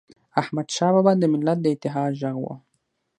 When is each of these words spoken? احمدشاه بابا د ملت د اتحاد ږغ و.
احمدشاه 0.41 0.91
بابا 0.95 1.11
د 1.19 1.23
ملت 1.33 1.57
د 1.61 1.65
اتحاد 1.73 2.11
ږغ 2.21 2.35
و. 2.41 2.45